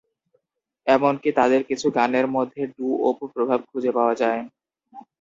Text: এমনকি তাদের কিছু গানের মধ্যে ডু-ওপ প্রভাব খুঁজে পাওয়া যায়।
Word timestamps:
এমনকি 0.87 1.29
তাদের 1.39 1.61
কিছু 1.69 1.87
গানের 1.97 2.25
মধ্যে 2.35 2.61
ডু-ওপ 2.75 3.17
প্রভাব 3.33 3.59
খুঁজে 3.69 3.91
পাওয়া 3.97 4.13
যায়। 4.21 4.41